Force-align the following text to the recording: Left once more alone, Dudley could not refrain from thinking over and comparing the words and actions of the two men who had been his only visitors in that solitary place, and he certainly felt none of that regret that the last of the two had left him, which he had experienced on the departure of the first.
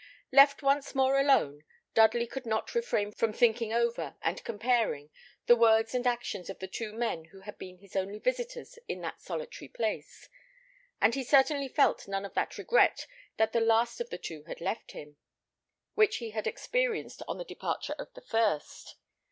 Left 0.31 0.63
once 0.63 0.95
more 0.95 1.19
alone, 1.19 1.63
Dudley 1.93 2.25
could 2.25 2.47
not 2.47 2.73
refrain 2.73 3.11
from 3.11 3.31
thinking 3.33 3.71
over 3.71 4.15
and 4.23 4.43
comparing 4.43 5.11
the 5.45 5.55
words 5.55 5.93
and 5.93 6.07
actions 6.07 6.49
of 6.49 6.57
the 6.57 6.67
two 6.67 6.91
men 6.91 7.25
who 7.25 7.41
had 7.41 7.59
been 7.59 7.77
his 7.77 7.95
only 7.95 8.17
visitors 8.17 8.79
in 8.87 9.01
that 9.01 9.21
solitary 9.21 9.67
place, 9.69 10.27
and 10.99 11.13
he 11.13 11.23
certainly 11.23 11.67
felt 11.67 12.07
none 12.07 12.25
of 12.25 12.33
that 12.33 12.57
regret 12.57 13.05
that 13.37 13.53
the 13.53 13.61
last 13.61 13.99
of 14.01 14.09
the 14.09 14.17
two 14.17 14.41
had 14.45 14.59
left 14.59 14.93
him, 14.93 15.17
which 15.93 16.15
he 16.17 16.31
had 16.31 16.47
experienced 16.47 17.21
on 17.27 17.37
the 17.37 17.45
departure 17.45 17.93
of 17.99 18.11
the 18.15 18.21
first. 18.21 18.95